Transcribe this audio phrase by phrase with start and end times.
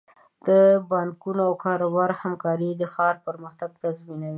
[0.47, 0.49] د
[0.91, 4.29] بانکونو او کاروبارونو همکاري د ښار پرمختګ تضمینوي.